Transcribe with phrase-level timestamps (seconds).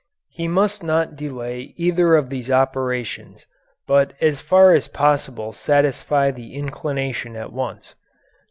[0.31, 3.45] He must not delay either of these operations,
[3.87, 7.93] but as far as possible satisfy the inclination at once.